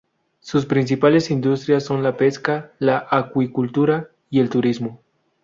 Sus 0.39 0.65
principales 0.65 1.29
industrias 1.29 1.83
son 1.83 2.01
la 2.01 2.17
pesca, 2.17 2.71
la 2.79 3.05
acuicultura 3.11 4.09
y 4.31 4.39
el 4.39 4.49
turismo. 4.49 4.99